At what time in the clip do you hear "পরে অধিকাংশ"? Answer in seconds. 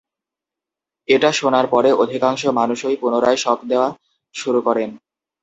1.67-2.41